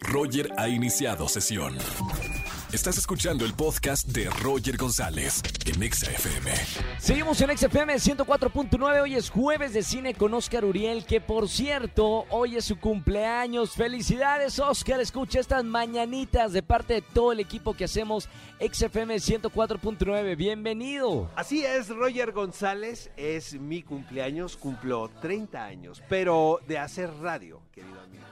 [0.00, 1.76] Roger ha iniciado sesión.
[2.72, 6.50] Estás escuchando el podcast de Roger González en Exa FM.
[6.98, 9.02] Seguimos en XFM 104.9.
[9.02, 13.72] Hoy es jueves de cine con Oscar Uriel, que por cierto, hoy es su cumpleaños.
[13.72, 15.00] Felicidades, Oscar.
[15.00, 20.36] Escucha estas mañanitas de parte de todo el equipo que hacemos XFM 104.9.
[20.36, 21.30] Bienvenido.
[21.36, 28.00] Así es, Roger González, es mi cumpleaños, cumplo 30 años, pero de hacer radio, querido
[28.00, 28.22] amigo.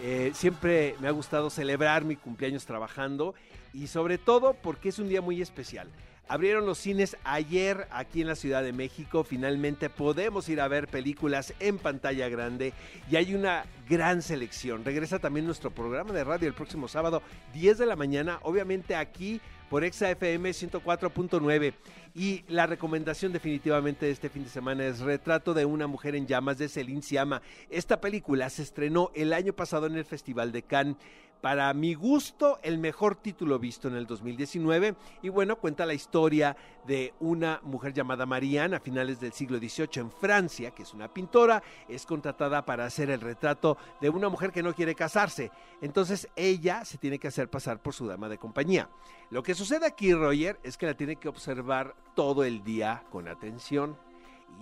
[0.00, 3.34] Eh, siempre me ha gustado celebrar mi cumpleaños trabajando
[3.72, 5.88] y sobre todo porque es un día muy especial.
[6.26, 9.24] Abrieron los cines ayer aquí en la Ciudad de México.
[9.24, 12.72] Finalmente podemos ir a ver películas en pantalla grande
[13.10, 14.86] y hay una gran selección.
[14.86, 19.38] Regresa también nuestro programa de radio el próximo sábado, 10 de la mañana, obviamente aquí
[19.68, 21.74] por Exa FM 104.9.
[22.14, 26.26] Y la recomendación definitivamente de este fin de semana es Retrato de una mujer en
[26.26, 27.42] llamas de Celine Siama.
[27.68, 30.96] Esta película se estrenó el año pasado en el Festival de Cannes
[31.44, 34.94] para mi gusto, el mejor título visto en el 2019.
[35.20, 39.90] Y bueno, cuenta la historia de una mujer llamada Marianne a finales del siglo XVIII
[39.96, 44.52] en Francia, que es una pintora, es contratada para hacer el retrato de una mujer
[44.52, 45.50] que no quiere casarse.
[45.82, 48.88] Entonces ella se tiene que hacer pasar por su dama de compañía.
[49.28, 53.28] Lo que sucede aquí, Roger, es que la tiene que observar todo el día con
[53.28, 53.98] atención.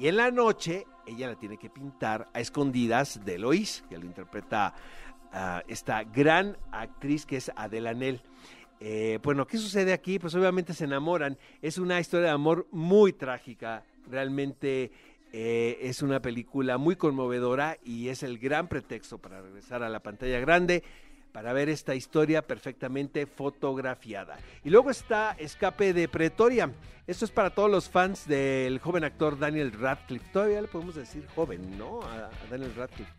[0.01, 4.07] Y en la noche ella la tiene que pintar a escondidas de Lois, que lo
[4.07, 4.75] interpreta
[5.69, 8.21] esta gran actriz que es Adela Nel.
[8.85, 10.19] Eh, bueno, ¿qué sucede aquí?
[10.19, 11.39] Pues obviamente se enamoran.
[11.61, 13.85] Es una historia de amor muy trágica.
[14.11, 14.91] Realmente
[15.33, 20.01] eh, es una película muy conmovedora y es el gran pretexto para regresar a la
[20.01, 20.83] pantalla grande
[21.31, 24.37] para ver esta historia perfectamente fotografiada.
[24.65, 26.73] Y luego está Escape de Pretoria.
[27.07, 30.29] Esto es para todos los fans del joven actor Daniel Radcliffe.
[30.33, 32.03] Todavía le podemos decir joven, ¿no?
[32.03, 33.13] a Daniel Radcliffe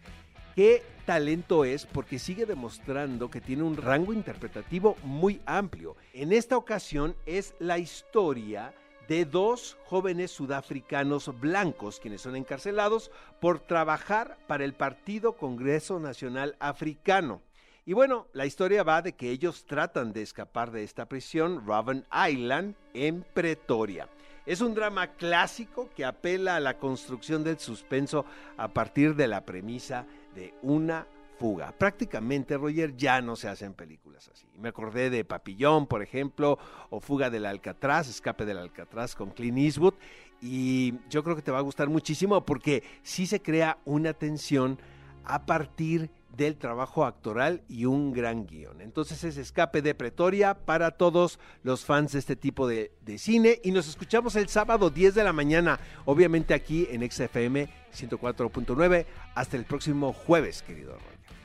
[0.55, 5.95] qué talento es porque sigue demostrando que tiene un rango interpretativo muy amplio.
[6.13, 8.73] En esta ocasión es la historia
[9.07, 16.55] de dos jóvenes sudafricanos blancos quienes son encarcelados por trabajar para el Partido Congreso Nacional
[16.59, 17.41] Africano.
[17.85, 22.05] Y bueno, la historia va de que ellos tratan de escapar de esta prisión, Robben
[22.29, 24.07] Island, en Pretoria.
[24.45, 28.25] Es un drama clásico que apela a la construcción del suspenso
[28.55, 30.05] a partir de la premisa
[30.35, 31.07] de una
[31.37, 31.71] fuga.
[31.71, 34.45] Prácticamente, Roger, ya no se hacen películas así.
[34.57, 36.57] Me acordé de Papillón, por ejemplo,
[36.89, 39.95] o Fuga del Alcatraz, Escape del Alcatraz con Clint Eastwood.
[40.41, 44.79] Y yo creo que te va a gustar muchísimo porque sí se crea una tensión
[45.25, 48.81] a partir del trabajo actoral y un gran guion.
[48.81, 53.71] Entonces es Escape de Pretoria para todos los fans de este tipo de, cine y
[53.71, 59.05] nos escuchamos el sábado 10 de la mañana, obviamente aquí en XFM 104.9.
[59.35, 60.97] Hasta el próximo jueves, querido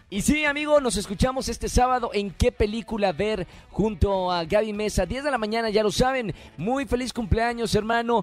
[0.08, 5.04] Y sí, amigo, nos escuchamos este sábado en qué película ver junto a Gaby Mesa.
[5.04, 6.34] 10 de la mañana, ya lo saben.
[6.56, 8.22] Muy feliz cumpleaños, hermano.